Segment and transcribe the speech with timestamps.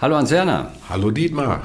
[0.00, 0.70] Hallo Hans-Werner.
[0.88, 1.62] Hallo Dietmar.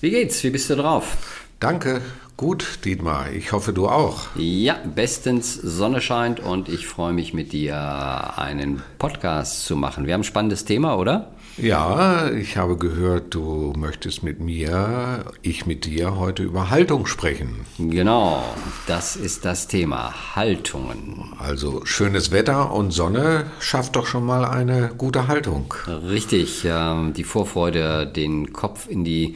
[0.00, 0.44] Wie geht's?
[0.44, 1.16] Wie bist du drauf?
[1.58, 2.00] Danke,
[2.36, 3.32] gut Dietmar.
[3.32, 4.28] Ich hoffe du auch.
[4.36, 5.54] Ja, bestens.
[5.54, 10.06] Sonne scheint und ich freue mich mit dir einen Podcast zu machen.
[10.06, 11.32] Wir haben ein spannendes Thema, oder?
[11.60, 17.66] Ja, ich habe gehört, du möchtest mit mir, ich mit dir heute über Haltung sprechen.
[17.78, 18.44] Genau,
[18.86, 20.14] das ist das Thema.
[20.36, 21.32] Haltungen.
[21.36, 25.74] Also schönes Wetter und Sonne schafft doch schon mal eine gute Haltung.
[25.88, 29.34] Richtig, ähm, die Vorfreude, den Kopf in die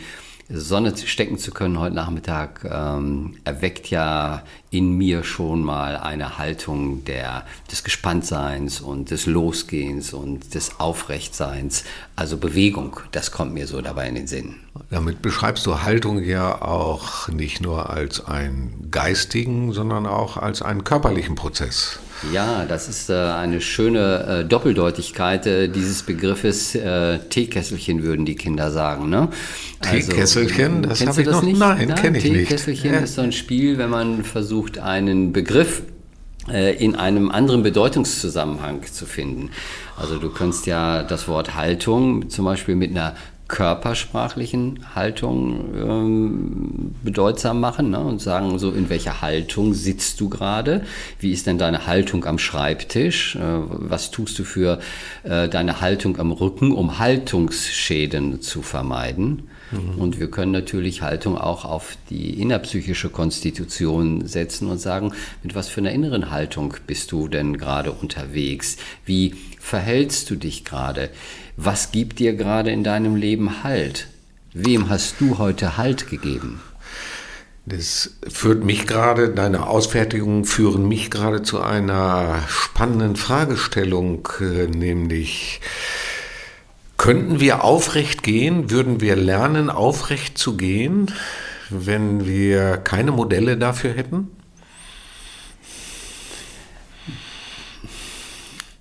[0.49, 7.05] Sonne stecken zu können heute Nachmittag, ähm, erweckt ja in mir schon mal eine Haltung
[7.05, 11.85] der, des Gespanntseins und des Losgehens und des Aufrechtseins.
[12.17, 14.57] Also Bewegung, das kommt mir so dabei in den Sinn.
[14.91, 20.85] Damit beschreibst du Haltung ja auch nicht nur als einen geistigen, sondern auch als einen
[20.85, 21.99] körperlichen Prozess.
[22.31, 26.75] Ja, das ist äh, eine schöne äh, Doppeldeutigkeit äh, dieses Begriffes.
[26.75, 29.09] Äh, Teekesselchen würden die Kinder sagen.
[29.09, 29.29] Ne?
[29.81, 31.59] Also, Teekesselchen, das habe ich das noch nicht.
[31.59, 32.49] Nein, kenne ich nicht.
[32.49, 35.83] Teekesselchen ist so ein Spiel, wenn man versucht, einen Begriff
[36.49, 39.51] äh, in einem anderen Bedeutungszusammenhang zu finden.
[39.97, 43.15] Also du könntest ja das Wort Haltung zum Beispiel mit einer
[43.53, 48.01] körpersprachlichen Haltung ähm, bedeutsam machen ne?
[48.01, 50.85] und sagen, so in welcher Haltung sitzt du gerade?
[51.21, 53.37] Wie ist denn deine Haltung am Schreibtisch?
[53.37, 54.79] Äh, was tust du für
[55.23, 59.51] äh, deine Haltung am Rücken, um Haltungsschäden zu vermeiden?
[59.73, 60.01] Mhm.
[60.01, 65.13] Und wir können natürlich Haltung auch auf die innerpsychische Konstitution setzen und sagen,
[65.43, 68.77] mit was für einer inneren Haltung bist du denn gerade unterwegs?
[69.05, 71.11] Wie verhältst du dich gerade?
[71.57, 74.09] Was gibt dir gerade in deinem Leben Halt?
[74.55, 76.61] Wem hast du heute Halt gegeben?
[77.65, 85.61] Das führt mich gerade, deine Ausfertigungen führen mich gerade zu einer spannenden Fragestellung, äh, nämlich,
[87.03, 88.71] könnten wir aufrecht gehen?
[88.71, 91.11] Würden wir lernen, aufrecht zu gehen,
[91.69, 94.29] wenn wir keine Modelle dafür hätten?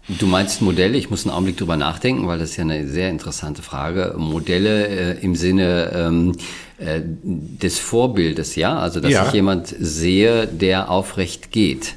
[0.08, 1.00] Du meinst Modelle?
[1.00, 4.14] Ich muss einen Augenblick drüber nachdenken, weil das ist ja eine sehr interessante Frage.
[4.18, 6.36] Modelle äh, im Sinne ähm,
[6.78, 8.78] äh, des Vorbildes, ja?
[8.78, 9.26] Also, dass ja.
[9.26, 11.96] ich jemand sehe, der aufrecht geht.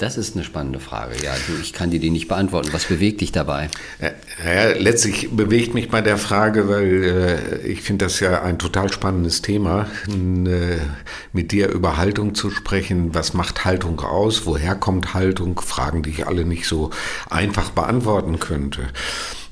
[0.00, 1.14] Das ist eine spannende Frage.
[1.22, 2.70] Ja, du, ich kann dir die nicht beantworten.
[2.72, 3.68] Was bewegt dich dabei?
[4.00, 8.90] Ja, letztlich bewegt mich bei der Frage, weil äh, ich finde das ja ein total
[8.90, 10.78] spannendes Thema, äh,
[11.34, 13.14] mit dir über Haltung zu sprechen.
[13.14, 14.46] Was macht Haltung aus?
[14.46, 15.60] Woher kommt Haltung?
[15.60, 16.88] Fragen, die ich alle nicht so
[17.28, 18.88] einfach beantworten könnte.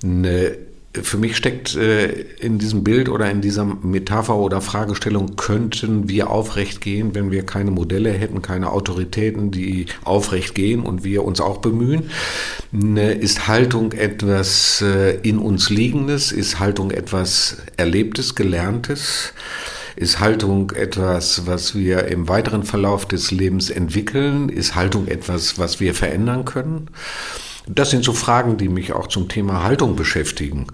[0.02, 0.56] Eine
[0.94, 2.06] für mich steckt äh,
[2.40, 7.44] in diesem Bild oder in dieser Metapher oder Fragestellung, könnten wir aufrecht gehen, wenn wir
[7.44, 12.10] keine Modelle hätten, keine Autoritäten, die aufrecht gehen und wir uns auch bemühen?
[12.72, 16.32] Ne, ist Haltung etwas äh, in uns Liegendes?
[16.32, 19.34] Ist Haltung etwas Erlebtes, Gelerntes?
[19.94, 24.48] Ist Haltung etwas, was wir im weiteren Verlauf des Lebens entwickeln?
[24.48, 26.88] Ist Haltung etwas, was wir verändern können?
[27.68, 30.66] Das sind so Fragen, die mich auch zum Thema Haltung beschäftigen.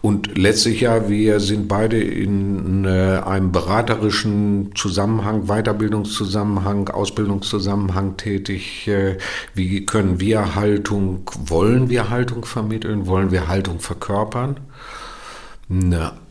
[0.00, 8.88] Und letztlich ja, wir sind beide in äh, einem beraterischen Zusammenhang, Weiterbildungszusammenhang, Ausbildungszusammenhang tätig.
[8.88, 9.18] Äh,
[9.54, 14.60] wie können wir Haltung, wollen wir Haltung vermitteln, wollen wir Haltung verkörpern?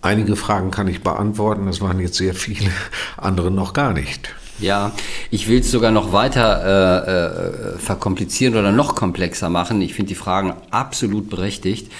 [0.01, 2.71] Einige Fragen kann ich beantworten, das waren jetzt sehr viele,
[3.17, 4.33] andere noch gar nicht.
[4.59, 4.91] Ja,
[5.29, 9.81] ich will es sogar noch weiter äh, äh, verkomplizieren oder noch komplexer machen.
[9.81, 11.91] Ich finde die Fragen absolut berechtigt.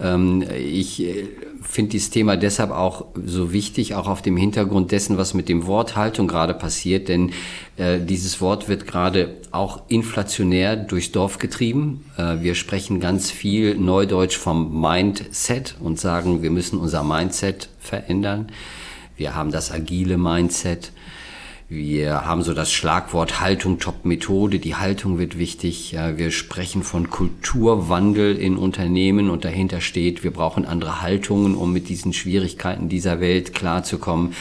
[0.00, 1.28] Ähm, ich äh,
[1.62, 5.66] finde dieses Thema deshalb auch so wichtig, auch auf dem Hintergrund dessen, was mit dem
[5.66, 7.32] Wort Haltung gerade passiert, denn
[7.76, 12.04] äh, dieses Wort wird gerade auch inflationär durchs Dorf getrieben.
[12.16, 18.48] Äh, wir sprechen ganz viel Neudeutsch vom Mindset und sagen, wir müssen unser Mindset verändern.
[19.16, 20.92] Wir haben das agile Mindset.
[21.72, 24.58] Wir haben so das Schlagwort Haltung Top Methode.
[24.58, 25.96] Die Haltung wird wichtig.
[26.16, 31.88] Wir sprechen von Kulturwandel in Unternehmen und dahinter steht, wir brauchen andere Haltungen, um mit
[31.88, 34.34] diesen Schwierigkeiten dieser Welt klarzukommen.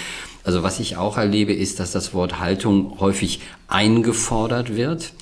[0.44, 5.14] Also was ich auch erlebe, ist, dass das Wort Haltung häufig eingefordert wird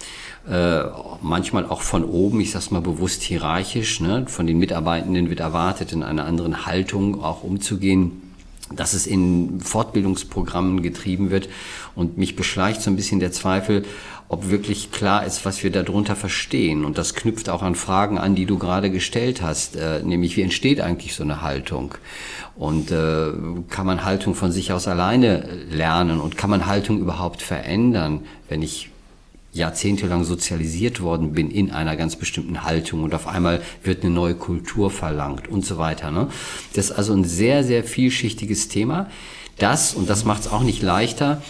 [0.50, 0.84] äh,
[1.22, 4.24] manchmal auch von oben, ich sag's mal bewusst hierarchisch, ne?
[4.28, 8.27] von den Mitarbeitenden wird erwartet, in einer anderen Haltung auch umzugehen
[8.74, 11.50] dass es in Fortbildungsprogrammen getrieben wird.
[11.96, 13.84] Und mich beschleicht so ein bisschen der Zweifel,
[14.30, 16.84] ob wirklich klar ist, was wir darunter verstehen.
[16.84, 20.42] Und das knüpft auch an Fragen an, die du gerade gestellt hast, äh, nämlich wie
[20.42, 21.96] entsteht eigentlich so eine Haltung?
[22.56, 23.32] Und äh,
[23.70, 26.20] kann man Haltung von sich aus alleine lernen?
[26.20, 28.90] Und kann man Haltung überhaupt verändern, wenn ich
[29.58, 34.36] jahrzehntelang sozialisiert worden bin in einer ganz bestimmten Haltung und auf einmal wird eine neue
[34.36, 36.12] Kultur verlangt und so weiter.
[36.12, 36.30] Ne?
[36.74, 39.10] Das ist also ein sehr, sehr vielschichtiges Thema,
[39.58, 41.42] das, und das macht es auch nicht leichter,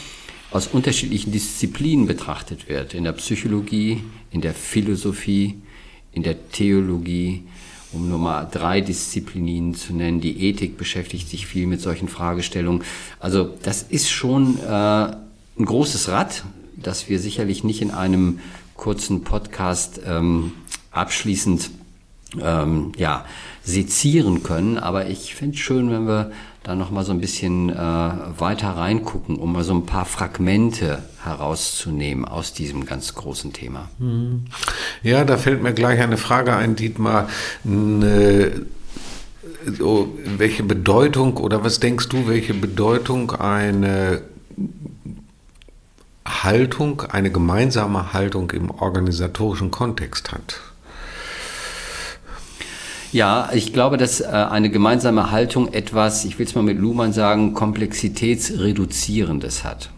[0.51, 2.93] aus unterschiedlichen Disziplinen betrachtet wird.
[2.93, 4.01] In der Psychologie,
[4.31, 5.55] in der Philosophie,
[6.13, 7.43] in der Theologie,
[7.91, 10.21] um nur mal drei Disziplinen zu nennen.
[10.21, 12.83] Die Ethik beschäftigt sich viel mit solchen Fragestellungen.
[13.19, 16.43] Also das ist schon äh, ein großes Rad,
[16.77, 18.39] das wir sicherlich nicht in einem
[18.75, 20.53] kurzen Podcast ähm,
[20.91, 21.71] abschließend
[22.41, 23.25] ähm, ja,
[23.63, 24.77] sezieren können.
[24.77, 26.31] Aber ich finde es schön, wenn wir
[26.63, 31.03] da noch mal so ein bisschen äh, weiter reingucken, um mal so ein paar Fragmente
[31.23, 33.89] herauszunehmen aus diesem ganz großen Thema.
[33.99, 34.45] Mhm.
[35.01, 37.29] Ja, da fällt mir gleich eine Frage ein, Dietmar.
[37.65, 38.65] Eine,
[39.77, 44.21] so, welche Bedeutung oder was denkst du, welche Bedeutung eine
[46.27, 50.59] Haltung, eine gemeinsame Haltung im organisatorischen Kontext hat?
[53.11, 57.13] Ja, ich glaube, dass äh, eine gemeinsame Haltung etwas, ich will es mal mit Luhmann
[57.13, 59.89] sagen, Komplexitätsreduzierendes hat.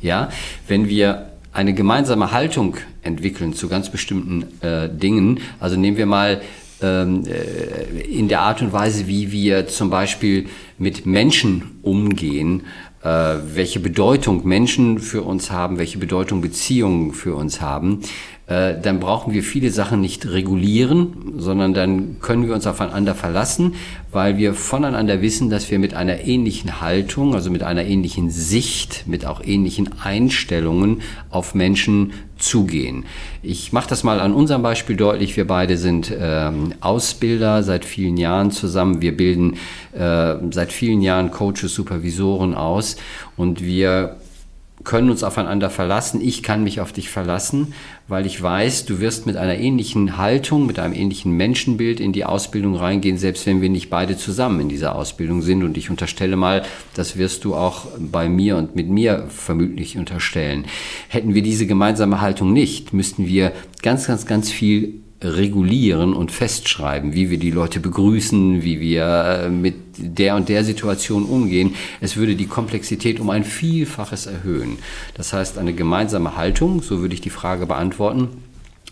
[0.00, 0.28] Ja,
[0.68, 6.40] wenn wir eine gemeinsame Haltung entwickeln zu ganz bestimmten äh, Dingen, also nehmen wir mal
[6.82, 10.46] ähm, äh, in der Art und Weise, wie wir zum Beispiel
[10.78, 12.62] mit Menschen umgehen,
[13.06, 18.00] welche Bedeutung Menschen für uns haben, welche Bedeutung Beziehungen für uns haben,
[18.46, 23.74] äh, dann brauchen wir viele Sachen nicht regulieren, sondern dann können wir uns aufeinander verlassen,
[24.12, 29.04] weil wir voneinander wissen, dass wir mit einer ähnlichen Haltung, also mit einer ähnlichen Sicht,
[29.06, 32.12] mit auch ähnlichen Einstellungen auf Menschen
[32.46, 33.04] zugehen.
[33.42, 35.36] Ich mache das mal an unserem Beispiel deutlich.
[35.36, 39.02] Wir beide sind ähm, Ausbilder seit vielen Jahren zusammen.
[39.02, 39.58] Wir bilden
[39.92, 42.96] äh, seit vielen Jahren Coaches, Supervisoren aus
[43.36, 44.16] und wir
[44.86, 46.22] können uns aufeinander verlassen.
[46.22, 47.74] Ich kann mich auf dich verlassen,
[48.08, 52.24] weil ich weiß, du wirst mit einer ähnlichen Haltung, mit einem ähnlichen Menschenbild in die
[52.24, 55.64] Ausbildung reingehen, selbst wenn wir nicht beide zusammen in dieser Ausbildung sind.
[55.64, 56.62] Und ich unterstelle mal,
[56.94, 60.64] das wirst du auch bei mir und mit mir vermutlich unterstellen.
[61.08, 63.52] Hätten wir diese gemeinsame Haltung nicht, müssten wir
[63.82, 69.48] ganz, ganz, ganz viel regulieren und festschreiben, wie wir die Leute begrüßen, wie wir äh,
[69.48, 71.74] mit der und der Situation umgehen.
[72.00, 74.78] Es würde die Komplexität um ein Vielfaches erhöhen.
[75.14, 78.28] Das heißt, eine gemeinsame Haltung, so würde ich die Frage beantworten,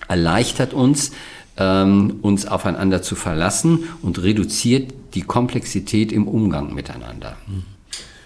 [0.09, 1.13] erleichtert uns,
[1.57, 7.37] ähm, uns aufeinander zu verlassen und reduziert die Komplexität im Umgang miteinander.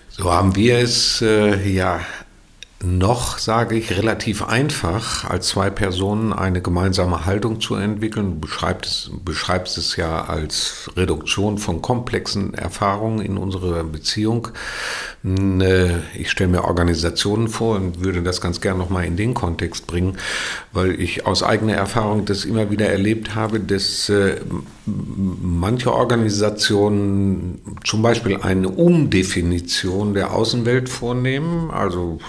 [0.09, 2.01] So haben wir es äh, ja
[2.81, 8.35] noch, sage ich, relativ einfach, als zwei Personen eine gemeinsame Haltung zu entwickeln.
[8.35, 14.49] Du beschreibst es, beschreibst es ja als Reduktion von komplexen Erfahrungen in unserer Beziehung.
[16.15, 20.17] Ich stelle mir Organisationen vor und würde das ganz gern nochmal in den Kontext bringen,
[20.73, 24.37] weil ich aus eigener Erfahrung das immer wieder erlebt habe, dass äh,
[24.87, 31.73] manche Organisationen zum Beispiel eine Umdefinition der Außenwelt vornehmen.
[31.73, 32.21] Also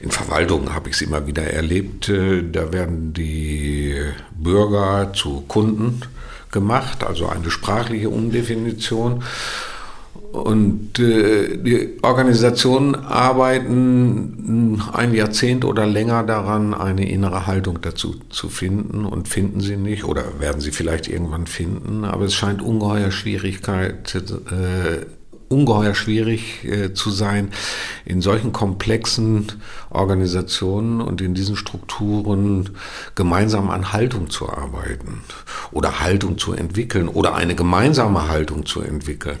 [0.00, 2.08] in Verwaltungen habe ich es immer wieder erlebt.
[2.08, 3.96] Äh, da werden die
[4.36, 6.02] Bürger zu Kunden
[6.50, 9.22] gemacht, also eine sprachliche Umdefinition.
[10.32, 18.48] Und äh, die Organisationen arbeiten ein Jahrzehnt oder länger daran, eine innere Haltung dazu zu
[18.48, 22.04] finden und finden sie nicht oder werden sie vielleicht irgendwann finden.
[22.04, 25.06] Aber es scheint ungeheuer Schwierigkeit äh,
[25.48, 27.50] ungeheuer schwierig äh, zu sein,
[28.04, 29.46] in solchen komplexen
[29.90, 32.70] Organisationen und in diesen Strukturen
[33.14, 35.22] gemeinsam an Haltung zu arbeiten
[35.70, 39.38] oder Haltung zu entwickeln oder eine gemeinsame Haltung zu entwickeln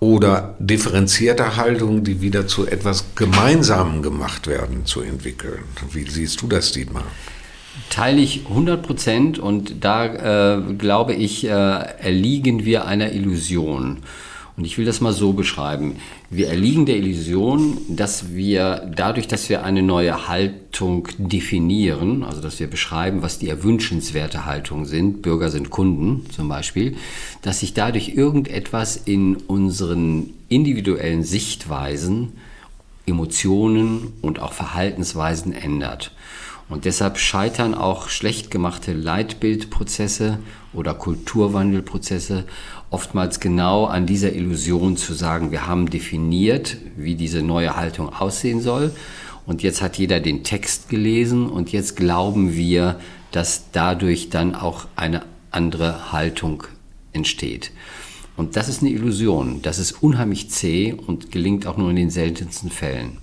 [0.00, 5.62] oder differenzierte Haltung, die wieder zu etwas Gemeinsamen gemacht werden, zu entwickeln.
[5.92, 7.04] Wie siehst du das, Dietmar?
[7.90, 13.98] Teile ich 100 Prozent und da äh, glaube ich, äh, erliegen wir einer Illusion.
[14.56, 15.96] Und ich will das mal so beschreiben.
[16.30, 22.58] Wir erliegen der Illusion, dass wir dadurch, dass wir eine neue Haltung definieren, also dass
[22.58, 26.96] wir beschreiben, was die erwünschenswerte Haltung sind, Bürger sind Kunden zum Beispiel,
[27.42, 32.32] dass sich dadurch irgendetwas in unseren individuellen Sichtweisen,
[33.04, 36.12] Emotionen und auch Verhaltensweisen ändert.
[36.68, 40.38] Und deshalb scheitern auch schlecht gemachte Leitbildprozesse
[40.72, 42.44] oder Kulturwandelprozesse
[42.90, 48.60] oftmals genau an dieser Illusion zu sagen, wir haben definiert, wie diese neue Haltung aussehen
[48.60, 48.92] soll.
[49.46, 52.98] Und jetzt hat jeder den Text gelesen und jetzt glauben wir,
[53.30, 56.64] dass dadurch dann auch eine andere Haltung
[57.12, 57.70] entsteht.
[58.36, 59.62] Und das ist eine Illusion.
[59.62, 63.18] Das ist unheimlich zäh und gelingt auch nur in den seltensten Fällen.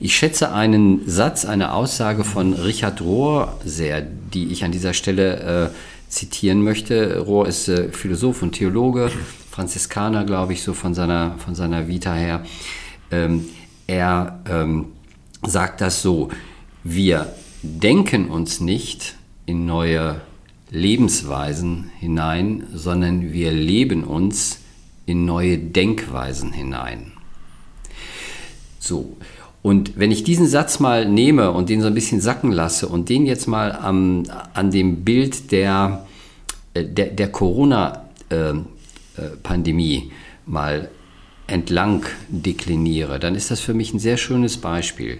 [0.00, 5.72] Ich schätze einen Satz, eine Aussage von Richard Rohr sehr, die ich an dieser Stelle
[5.72, 7.18] äh, zitieren möchte.
[7.18, 9.10] Rohr ist äh, Philosoph und Theologe,
[9.50, 12.44] Franziskaner, glaube ich, so von seiner, von seiner Vita her.
[13.10, 13.46] Ähm,
[13.88, 14.92] er ähm,
[15.44, 16.28] sagt das so,
[16.84, 20.20] wir denken uns nicht in neue
[20.70, 24.60] Lebensweisen hinein, sondern wir leben uns
[25.06, 27.12] in neue Denkweisen hinein.
[28.78, 29.16] So,
[29.68, 33.10] und wenn ich diesen Satz mal nehme und den so ein bisschen sacken lasse und
[33.10, 34.22] den jetzt mal am,
[34.54, 36.06] an dem Bild der,
[36.72, 40.10] äh, der, der Corona-Pandemie äh, äh,
[40.46, 40.88] mal
[41.46, 45.18] entlang dekliniere, dann ist das für mich ein sehr schönes Beispiel.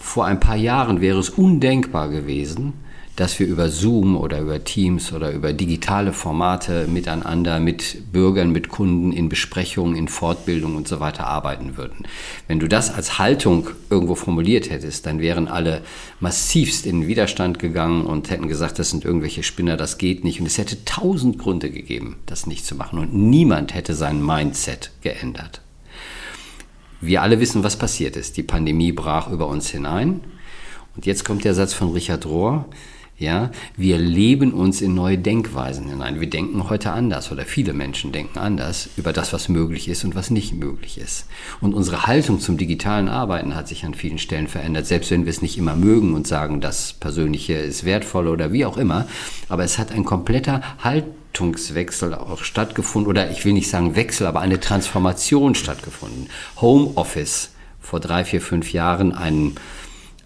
[0.00, 2.72] Vor ein paar Jahren wäre es undenkbar gewesen,
[3.16, 8.68] dass wir über Zoom oder über Teams oder über digitale Formate miteinander, mit Bürgern, mit
[8.68, 12.06] Kunden in Besprechungen, in Fortbildung und so weiter arbeiten würden.
[12.46, 15.80] Wenn du das als Haltung irgendwo formuliert hättest, dann wären alle
[16.20, 20.40] massivst in Widerstand gegangen und hätten gesagt, das sind irgendwelche Spinner, das geht nicht.
[20.40, 22.98] Und es hätte tausend Gründe gegeben, das nicht zu machen.
[22.98, 25.62] Und niemand hätte sein Mindset geändert.
[27.00, 28.36] Wir alle wissen, was passiert ist.
[28.36, 30.20] Die Pandemie brach über uns hinein.
[30.96, 32.66] Und jetzt kommt der Satz von Richard Rohr,
[33.18, 36.20] ja, wir leben uns in neue Denkweisen hinein.
[36.20, 40.14] Wir denken heute anders oder viele Menschen denken anders über das, was möglich ist und
[40.14, 41.26] was nicht möglich ist.
[41.62, 45.30] Und unsere Haltung zum digitalen Arbeiten hat sich an vielen Stellen verändert, selbst wenn wir
[45.30, 49.06] es nicht immer mögen und sagen, das Persönliche ist wertvoll oder wie auch immer.
[49.48, 54.40] Aber es hat ein kompletter Haltungswechsel auch stattgefunden oder ich will nicht sagen Wechsel, aber
[54.40, 56.28] eine Transformation stattgefunden.
[56.60, 59.54] Homeoffice vor drei, vier, fünf Jahren ein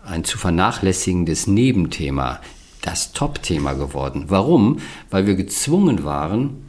[0.02, 2.40] ein zu vernachlässigendes Nebenthema
[2.82, 4.26] das Top-Thema geworden.
[4.28, 4.78] Warum?
[5.10, 6.64] Weil wir gezwungen waren,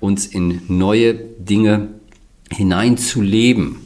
[0.00, 1.88] uns in neue Dinge
[2.50, 3.76] hineinzuleben.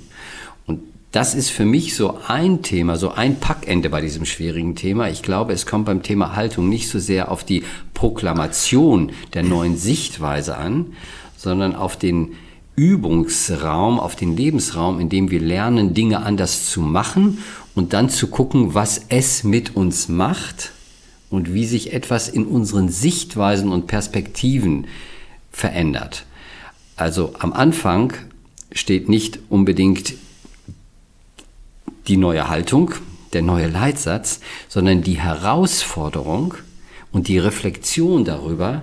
[0.67, 0.81] Und
[1.13, 5.09] das ist für mich so ein Thema, so ein Packende bei diesem schwierigen Thema.
[5.09, 7.63] Ich glaube, es kommt beim Thema Haltung nicht so sehr auf die
[7.95, 10.95] Proklamation der neuen Sichtweise an,
[11.37, 12.33] sondern auf den
[12.77, 17.39] Übungsraum, auf den Lebensraum, in dem wir lernen, Dinge anders zu machen
[17.75, 20.73] und dann zu gucken, was es mit uns macht
[21.31, 24.87] und wie sich etwas in unseren Sichtweisen und Perspektiven
[25.51, 26.27] verändert.
[26.97, 28.13] Also am Anfang
[28.73, 30.15] steht nicht unbedingt
[32.09, 32.93] die neue Haltung,
[33.33, 36.55] der neue Leitsatz, sondern die Herausforderung
[37.13, 38.83] und die Reflexion darüber,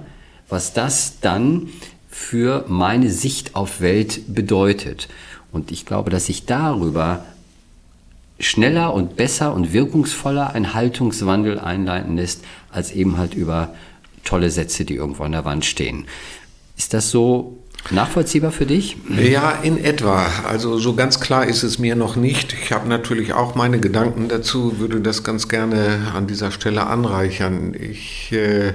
[0.50, 1.70] was das dann
[2.10, 5.10] für meine Sicht auf Welt bedeutet.
[5.52, 7.26] Und ich glaube, dass sich darüber
[8.40, 13.74] schneller und besser und wirkungsvoller ein Haltungswandel einleiten lässt, als eben halt über
[14.24, 16.06] tolle Sätze, die irgendwo an der Wand stehen.
[16.78, 17.58] Ist das so
[17.90, 18.98] nachvollziehbar für dich?
[19.10, 20.28] Ja, in etwa.
[20.48, 22.54] Also so ganz klar ist es mir noch nicht.
[22.62, 27.74] Ich habe natürlich auch meine Gedanken dazu, würde das ganz gerne an dieser Stelle anreichern.
[27.74, 28.74] Ich äh,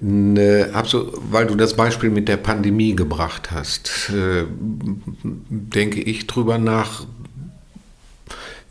[0.00, 4.46] Ne, so, weil du das Beispiel mit der Pandemie gebracht hast, äh,
[5.22, 7.04] denke ich drüber nach,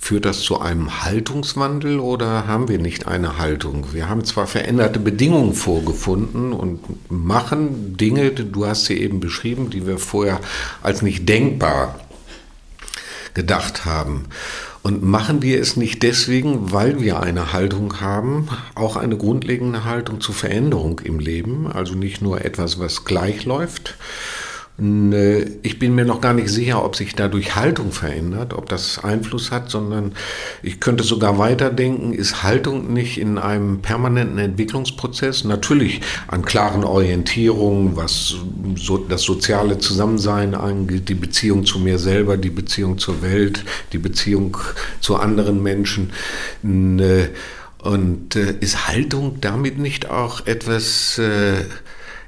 [0.04, 3.94] Führt das zu einem Haltungswandel oder haben wir nicht eine Haltung?
[3.94, 6.80] Wir haben zwar veränderte Bedingungen vorgefunden und
[7.10, 10.42] machen Dinge, du hast sie eben beschrieben, die wir vorher
[10.82, 12.00] als nicht denkbar
[13.36, 14.26] gedacht haben.
[14.82, 20.20] Und machen wir es nicht deswegen, weil wir eine Haltung haben, auch eine grundlegende Haltung
[20.20, 23.96] zur Veränderung im Leben, also nicht nur etwas, was gleich läuft,
[24.82, 29.52] ich bin mir noch gar nicht sicher, ob sich dadurch Haltung verändert, ob das Einfluss
[29.52, 30.14] hat, sondern
[30.64, 35.44] ich könnte sogar weiterdenken, ist Haltung nicht in einem permanenten Entwicklungsprozess?
[35.44, 38.38] Natürlich an klaren Orientierungen, was
[38.76, 44.00] so das soziale Zusammensein angeht, die Beziehung zu mir selber, die Beziehung zur Welt, die
[44.00, 44.58] Beziehung
[45.00, 46.12] zu anderen Menschen.
[46.64, 51.66] Und äh, ist Haltung damit nicht auch etwas äh,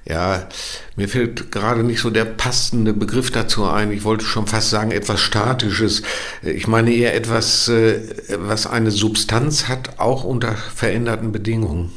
[0.05, 0.49] ja,
[0.97, 3.91] mir fällt gerade nicht so der passende Begriff dazu ein.
[3.91, 6.01] Ich wollte schon fast sagen, etwas Statisches.
[6.41, 8.01] Ich meine eher etwas, äh,
[8.37, 11.91] was eine Substanz hat, auch unter veränderten Bedingungen.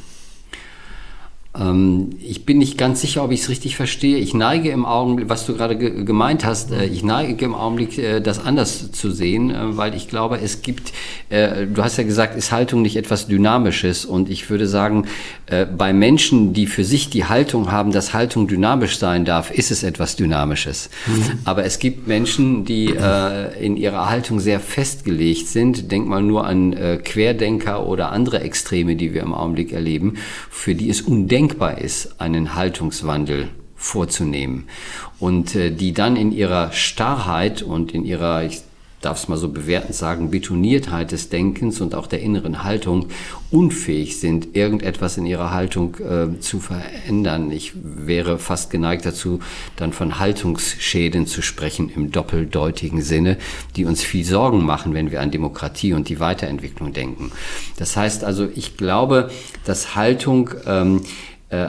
[1.58, 4.18] Ähm, ich bin nicht ganz sicher, ob ich es richtig verstehe.
[4.18, 7.98] Ich neige im Augenblick, was du gerade ge gemeint hast, äh, ich neige im Augenblick,
[7.98, 10.92] äh, das anders zu sehen, äh, weil ich glaube, es gibt,
[11.28, 14.04] du hast ja gesagt, ist Haltung nicht etwas Dynamisches?
[14.04, 15.06] Und ich würde sagen,
[15.76, 19.82] bei Menschen, die für sich die Haltung haben, dass Haltung dynamisch sein darf, ist es
[19.82, 20.88] etwas Dynamisches.
[21.06, 21.38] Mhm.
[21.44, 22.94] Aber es gibt Menschen, die
[23.60, 25.90] in ihrer Haltung sehr festgelegt sind.
[25.90, 30.14] Denk mal nur an Querdenker oder andere Extreme, die wir im Augenblick erleben,
[30.50, 34.64] für die es undenkbar denkbar ist, einen Haltungswandel vorzunehmen
[35.20, 38.62] und äh, die dann in ihrer Starrheit und in ihrer, ich
[39.06, 43.06] darf es mal so bewertend sagen, Betoniertheit des Denkens und auch der inneren Haltung
[43.52, 47.52] unfähig sind, irgendetwas in ihrer Haltung äh, zu verändern.
[47.52, 49.38] Ich wäre fast geneigt dazu,
[49.76, 53.36] dann von Haltungsschäden zu sprechen im doppeldeutigen Sinne,
[53.76, 57.30] die uns viel Sorgen machen, wenn wir an Demokratie und die Weiterentwicklung denken.
[57.76, 59.30] Das heißt also, ich glaube,
[59.64, 61.02] dass Haltung ähm,
[61.50, 61.68] äh,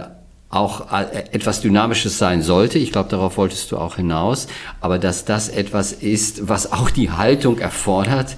[0.50, 2.80] auch äh, etwas Dynamisches sein sollte.
[2.80, 4.48] Ich glaube, darauf wolltest du auch hinaus.
[4.80, 8.38] Aber dass das etwas ist, was auch die Haltung erfordert,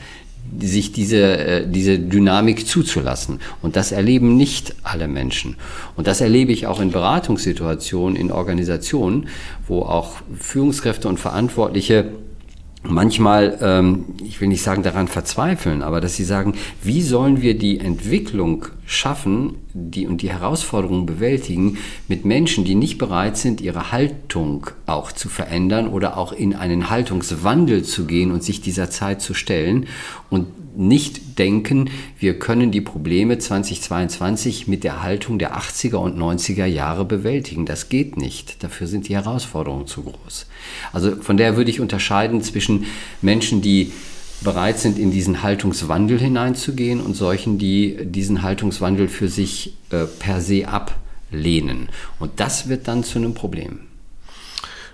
[0.60, 3.40] sich diese, äh, diese Dynamik zuzulassen.
[3.62, 5.56] Und das erleben nicht alle Menschen.
[5.96, 9.28] Und das erlebe ich auch in Beratungssituationen, in Organisationen,
[9.68, 12.12] wo auch Führungskräfte und Verantwortliche
[12.84, 17.58] manchmal, ähm, ich will nicht sagen daran verzweifeln, aber dass sie sagen, wie sollen wir
[17.58, 23.92] die Entwicklung schaffen die, und die Herausforderungen bewältigen mit Menschen, die nicht bereit sind, ihre
[23.92, 29.22] Haltung auch zu verändern oder auch in einen Haltungswandel zu gehen und sich dieser Zeit
[29.22, 29.88] zu stellen?
[30.30, 30.48] Und
[30.80, 37.06] nicht denken, wir können die Probleme 2022 mit der Haltung der 80er und 90er Jahre
[37.06, 37.66] bewältigen.
[37.66, 38.64] Das geht nicht.
[38.64, 40.48] Dafür sind die Herausforderungen zu groß.
[40.94, 42.86] Also von daher würde ich unterscheiden zwischen
[43.22, 43.92] Menschen, die
[44.42, 50.40] bereit sind, in diesen Haltungswandel hineinzugehen und solchen, die diesen Haltungswandel für sich äh, per
[50.40, 51.90] se ablehnen.
[52.20, 53.89] Und das wird dann zu einem Problem.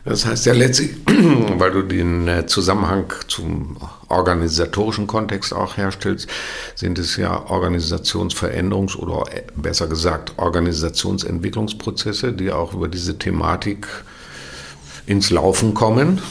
[0.06, 0.92] Das heißt ja letztlich,
[1.58, 6.30] weil du den äh, Zusammenhang zum organisatorischen Kontext auch herstellst,
[6.76, 13.88] sind es ja Organisationsveränderungs- oder äh, besser gesagt Organisationsentwicklungsprozesse, die auch über diese Thematik
[15.08, 16.22] ins Laufen kommen.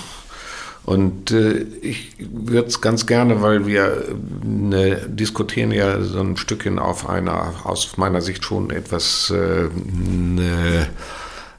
[0.84, 4.04] Und äh, ich würde es ganz gerne, weil wir
[4.70, 10.86] äh, diskutieren ja so ein Stückchen auf einer aus meiner Sicht schon etwas eine,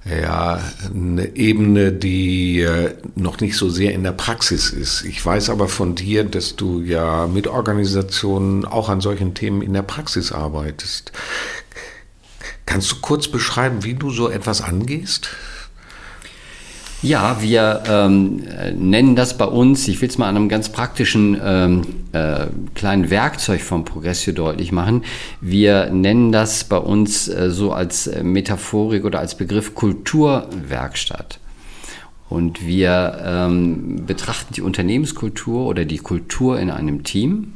[0.05, 0.61] ja,
[0.93, 5.03] eine Ebene, die äh, noch nicht so sehr in der Praxis ist.
[5.03, 9.73] Ich weiß aber von dir, dass du ja mit Organisationen auch an solchen Themen in
[9.73, 11.11] der Praxis arbeitest.
[12.67, 15.29] Kannst du kurz beschreiben, wie du so etwas angehst?
[17.05, 18.41] Ja, wir ähm,
[18.75, 23.11] nennen das bei uns, ich will es mal an einem ganz praktischen ähm, äh, kleinen
[23.11, 25.03] Werkzeug vom Progressio deutlich machen.
[25.39, 31.39] Wir nennen das bei uns äh, so als Metaphorik oder als Begriff Kulturwerkstatt.
[32.27, 37.53] Und wir ähm, betrachten die Unternehmenskultur oder die Kultur in einem Team.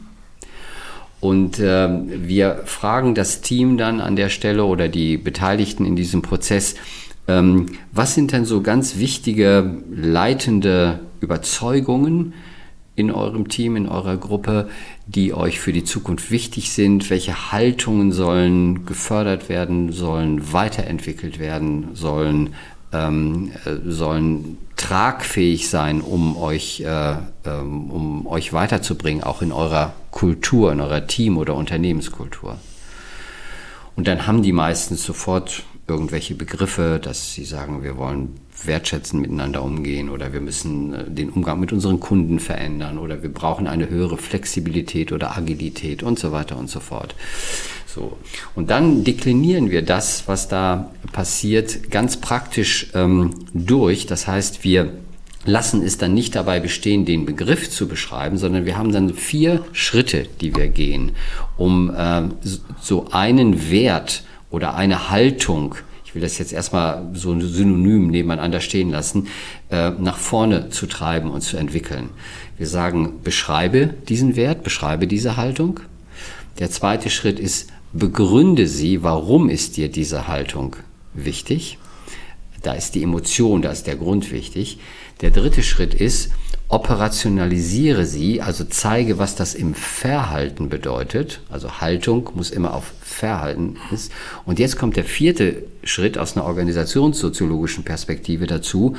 [1.21, 6.21] Und äh, wir fragen das Team dann an der Stelle oder die Beteiligten in diesem
[6.21, 6.75] Prozess,
[7.91, 12.33] was sind denn so ganz wichtige leitende Überzeugungen
[12.95, 14.69] in eurem Team, in eurer Gruppe,
[15.07, 17.09] die euch für die Zukunft wichtig sind?
[17.09, 22.55] Welche Haltungen sollen gefördert werden, sollen weiterentwickelt werden, sollen,
[22.91, 27.15] ähm, äh, sollen tragfähig sein, um euch, äh,
[27.45, 32.57] ähm, um euch weiterzubringen, auch in eurer Kultur, in eurer Team- oder Unternehmenskultur?
[33.95, 39.63] Und dann haben die meistens sofort irgendwelche Begriffe, dass sie sagen, wir wollen wertschätzend miteinander
[39.63, 43.89] umgehen oder wir müssen äh, den Umgang mit unseren Kunden verändern oder wir brauchen eine
[43.89, 47.15] höhere Flexibilität oder Agilität und so weiter und so fort.
[47.87, 48.17] So.
[48.55, 54.05] Und dann deklinieren wir das, was da passiert, ganz praktisch ähm, durch.
[54.05, 54.93] Das heißt, wir
[55.45, 59.65] lassen es dann nicht dabei bestehen, den Begriff zu beschreiben, sondern wir haben dann vier
[59.71, 61.13] Schritte, die wir gehen,
[61.57, 62.23] um äh,
[62.81, 68.89] so einen Wert oder eine Haltung, ich will das jetzt erstmal so synonym nebeneinander stehen
[68.89, 69.27] lassen,
[69.69, 72.09] äh, nach vorne zu treiben und zu entwickeln.
[72.57, 75.81] Wir sagen, beschreibe diesen Wert, beschreibe diese Haltung.
[76.57, 80.75] Der zweite Schritt ist, begründe sie, warum ist dir diese Haltung
[81.13, 81.77] wichtig.
[82.63, 84.79] Da ist die Emotion, da ist der Grund wichtig.
[85.21, 86.31] Der dritte Schritt ist,
[86.69, 91.41] operationalisiere sie, also zeige, was das im Verhalten bedeutet.
[91.49, 94.11] Also Haltung muss immer auf Verhalten ist.
[94.45, 98.95] Und jetzt kommt der vierte Schritt aus einer organisationssoziologischen Perspektive dazu.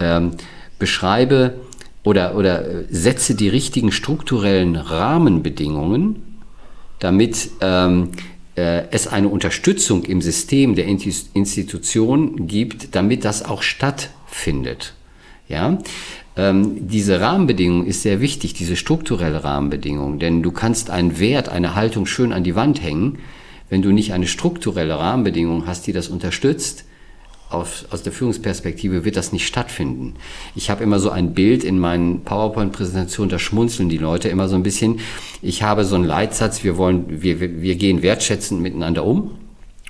[0.00, 0.32] Ähm,
[0.78, 1.54] beschreibe
[2.02, 6.40] oder, oder äh, setze die richtigen strukturellen Rahmenbedingungen,
[6.98, 8.12] damit ähm,
[8.56, 14.94] äh, es eine Unterstützung im System der Institution gibt, damit das auch stattfindet.
[15.48, 15.78] Ja,
[16.36, 21.74] ähm, diese Rahmenbedingung ist sehr wichtig, diese strukturelle Rahmenbedingung, denn du kannst einen Wert, eine
[21.74, 23.18] Haltung schön an die Wand hängen,
[23.68, 26.84] wenn du nicht eine strukturelle Rahmenbedingung hast, die das unterstützt,
[27.52, 30.14] aus, aus der Führungsperspektive wird das nicht stattfinden.
[30.54, 34.56] Ich habe immer so ein Bild in meinen PowerPoint-Präsentationen, da schmunzeln die Leute immer so
[34.56, 35.00] ein bisschen.
[35.42, 39.32] Ich habe so einen Leitsatz, wir wollen, wir, wir gehen wertschätzend miteinander um.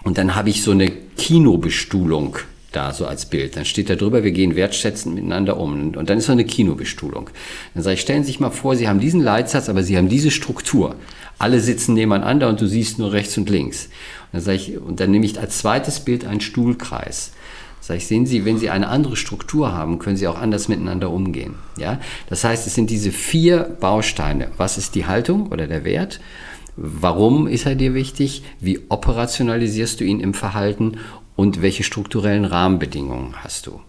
[0.02, 2.38] Und dann habe ich so eine Kinobestuhlung
[2.72, 3.56] da so als Bild.
[3.56, 5.94] Dann steht da drüber, wir gehen wertschätzend miteinander um.
[5.94, 7.30] Und dann ist so eine Kinobestuhlung.
[7.74, 10.08] Dann sage ich, stellen Sie sich mal vor, Sie haben diesen Leitsatz, aber Sie haben
[10.08, 10.96] diese Struktur.
[11.38, 13.86] Alle sitzen nebeneinander und du siehst nur rechts und links.
[13.86, 17.32] Und dann sage ich, und dann nehme ich als zweites Bild einen Stuhlkreis.
[17.80, 21.10] Sag ich, sehen Sie, wenn Sie eine andere Struktur haben, können Sie auch anders miteinander
[21.10, 21.56] umgehen.
[21.76, 21.98] Ja?
[22.28, 24.48] Das heißt, es sind diese vier Bausteine.
[24.56, 26.20] Was ist die Haltung oder der Wert?
[26.76, 28.44] Warum ist er dir wichtig?
[28.60, 30.98] Wie operationalisierst du ihn im Verhalten?
[31.42, 33.80] Und welche strukturellen Rahmenbedingungen hast du?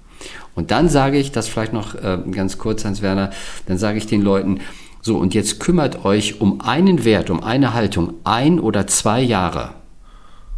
[0.55, 3.29] Und dann sage ich, das vielleicht noch äh, ganz kurz, Hans Werner,
[3.67, 4.61] dann sage ich den Leuten,
[5.03, 9.75] so, und jetzt kümmert euch um einen Wert, um eine Haltung, ein oder zwei Jahre.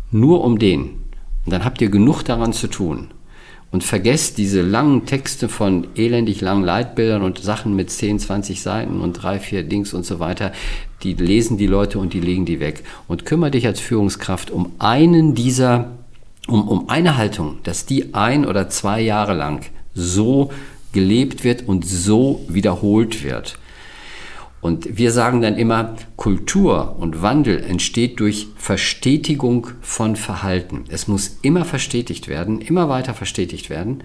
[0.10, 0.84] Nur um den.
[1.44, 3.10] Und dann habt ihr genug daran zu tun
[3.72, 9.02] und vergesst diese langen Texte von elendig langen Leitbildern und Sachen mit 10, 20 Seiten
[9.02, 10.54] und drei, vier Dings und so weiter.
[11.04, 12.86] Die lesen die Leute und die legen die weg.
[13.10, 15.92] Und kümmere dich als Führungskraft um einen dieser,
[16.48, 20.52] um, um eine Haltung, dass die ein oder zwei Jahre lang so
[20.92, 23.58] gelebt wird und so wiederholt wird.
[24.62, 30.86] Und wir sagen dann immer, Kultur und Wandel entsteht durch Verstetigung von Verhalten.
[30.88, 34.04] Es muss immer verstetigt werden, immer weiter verstetigt werden,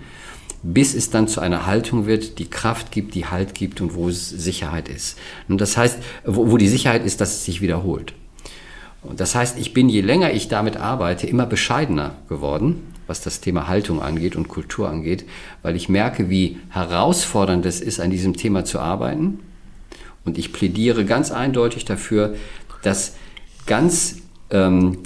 [0.63, 4.11] bis es dann zu einer Haltung wird, die Kraft gibt, die Halt gibt und wo
[4.11, 5.17] es Sicherheit ist.
[5.49, 8.13] Und das heißt, wo, wo die Sicherheit ist, dass es sich wiederholt.
[9.03, 13.41] Und das heißt, ich bin, je länger ich damit arbeite, immer bescheidener geworden, was das
[13.41, 15.25] Thema Haltung angeht und Kultur angeht,
[15.63, 19.41] weil ich merke, wie herausfordernd es ist, an diesem Thema zu arbeiten.
[20.25, 22.35] Und ich plädiere ganz eindeutig dafür,
[22.83, 23.17] dass
[23.67, 24.99] ganz ähm,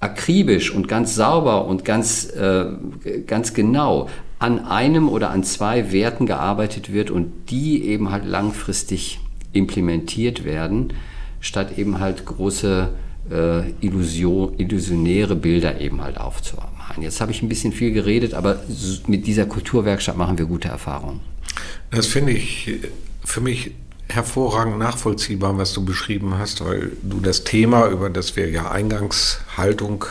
[0.00, 2.66] akribisch und ganz sauber und ganz, äh,
[3.26, 9.20] ganz genau an einem oder an zwei Werten gearbeitet wird und die eben halt langfristig
[9.52, 10.94] implementiert werden,
[11.40, 12.88] statt eben halt große
[13.30, 17.02] äh, Illusion, illusionäre Bilder eben halt aufzumachen.
[17.02, 18.60] Jetzt habe ich ein bisschen viel geredet, aber
[19.06, 21.20] mit dieser Kulturwerkstatt machen wir gute Erfahrungen.
[21.90, 22.80] Das finde ich
[23.24, 23.72] für mich
[24.08, 30.04] hervorragend nachvollziehbar, was du beschrieben hast, weil du das Thema, über das wir ja Eingangshaltung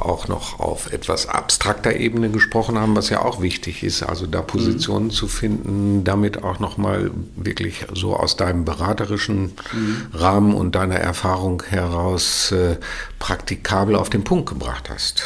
[0.00, 4.42] auch noch auf etwas abstrakter Ebene gesprochen haben, was ja auch wichtig ist, also da
[4.42, 5.10] Positionen mhm.
[5.10, 10.06] zu finden, damit auch nochmal wirklich so aus deinem beraterischen mhm.
[10.12, 12.76] Rahmen und deiner Erfahrung heraus äh,
[13.18, 15.22] praktikabel auf den Punkt gebracht hast.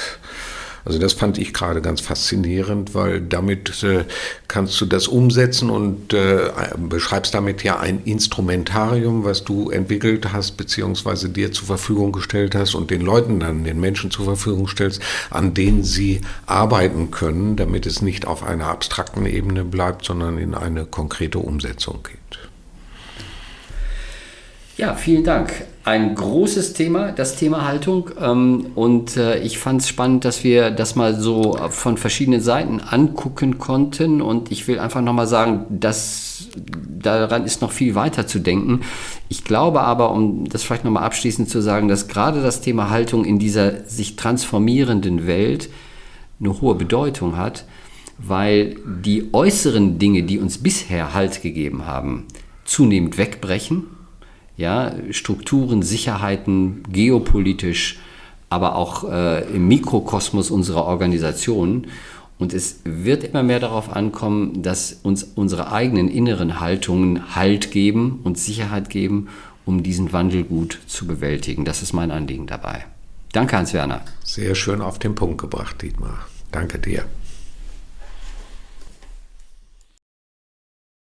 [0.85, 4.05] Also das fand ich gerade ganz faszinierend, weil damit äh,
[4.49, 10.57] kannst du das umsetzen und äh, beschreibst damit ja ein Instrumentarium, was du entwickelt hast,
[10.57, 15.01] beziehungsweise dir zur Verfügung gestellt hast und den Leuten dann, den Menschen zur Verfügung stellst,
[15.31, 20.55] an denen sie arbeiten können, damit es nicht auf einer abstrakten Ebene bleibt, sondern in
[20.55, 22.22] eine konkrete Umsetzung geht.
[24.83, 25.65] Ja, vielen Dank.
[25.85, 28.11] Ein großes Thema, das Thema Haltung.
[28.21, 32.81] Ähm, und äh, ich fand es spannend, dass wir das mal so von verschiedenen Seiten
[32.81, 34.21] angucken konnten.
[34.21, 38.81] Und ich will einfach nochmal sagen, dass daran ist noch viel weiter zu denken.
[39.29, 43.25] Ich glaube aber, um das vielleicht nochmal abschließend zu sagen, dass gerade das Thema Haltung
[43.25, 45.69] in dieser sich transformierenden Welt
[46.41, 47.67] eine hohe Bedeutung hat,
[48.19, 52.27] weil die äußeren Dinge, die uns bisher Halt gegeben haben,
[52.65, 53.92] zunehmend wegbrechen
[54.57, 57.99] ja, Strukturen, Sicherheiten, geopolitisch,
[58.51, 61.87] aber auch äh, im Mikrokosmos unserer Organisation.
[62.39, 68.21] Und es wird immer mehr darauf ankommen, dass uns unsere eigenen inneren Haltungen Halt geben
[68.25, 69.29] und Sicherheit geben,
[69.65, 71.65] um diesen Wandel gut zu bewältigen.
[71.65, 72.85] Das ist mein Anliegen dabei.
[73.33, 74.03] Danke, Hans-Werner.
[74.25, 76.27] Sehr schön auf den Punkt gebracht, Dietmar.
[76.51, 77.05] Danke dir.